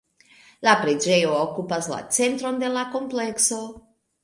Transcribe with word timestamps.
La 0.67 0.71
preĝejo 0.85 1.35
okupas 1.41 1.91
la 1.93 2.01
centron 2.17 2.59
de 2.65 2.73
la 2.79 2.89
komplekso. 2.97 3.63